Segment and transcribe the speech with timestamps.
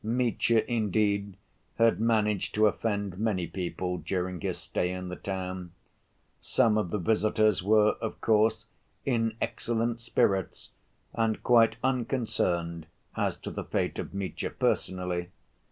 [0.03, 1.37] Mitya, indeed,
[1.77, 5.73] had managed to offend many people during his stay in the town.
[6.41, 8.65] Some of the visitors were, of course,
[9.05, 10.69] in excellent spirits
[11.13, 15.29] and quite unconcerned as to the fate of Mitya personally.